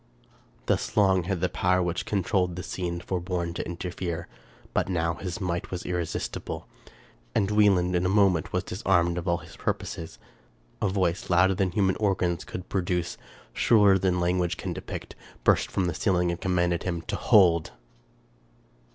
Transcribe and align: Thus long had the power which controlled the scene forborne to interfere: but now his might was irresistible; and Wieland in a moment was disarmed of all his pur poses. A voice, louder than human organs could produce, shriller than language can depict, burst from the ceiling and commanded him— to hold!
Thus 0.65 0.97
long 0.97 1.25
had 1.25 1.41
the 1.41 1.47
power 1.47 1.79
which 1.83 2.07
controlled 2.07 2.55
the 2.55 2.63
scene 2.63 3.01
forborne 3.01 3.53
to 3.53 3.65
interfere: 3.67 4.27
but 4.73 4.89
now 4.89 5.13
his 5.13 5.39
might 5.39 5.69
was 5.69 5.85
irresistible; 5.85 6.67
and 7.35 7.51
Wieland 7.51 7.95
in 7.95 8.03
a 8.03 8.09
moment 8.09 8.51
was 8.51 8.63
disarmed 8.63 9.19
of 9.19 9.27
all 9.27 9.37
his 9.37 9.55
pur 9.55 9.73
poses. 9.75 10.17
A 10.81 10.89
voice, 10.89 11.29
louder 11.29 11.53
than 11.53 11.69
human 11.73 11.97
organs 11.97 12.43
could 12.43 12.67
produce, 12.67 13.15
shriller 13.53 13.99
than 13.99 14.19
language 14.19 14.57
can 14.57 14.73
depict, 14.73 15.15
burst 15.43 15.69
from 15.69 15.85
the 15.85 15.93
ceiling 15.93 16.31
and 16.31 16.41
commanded 16.41 16.81
him— 16.81 17.01
to 17.03 17.15
hold! 17.15 17.69